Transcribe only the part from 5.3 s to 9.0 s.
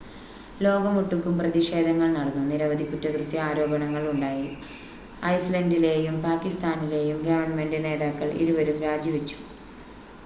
ഐസ്ലൻ്റിലെയും പാക്കിസ്ഥാനിലെയും ഗവൺമെൻ്റ് നേതാക്കൾ ഇരുവരും